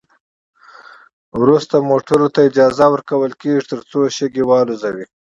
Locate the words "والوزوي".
4.45-5.05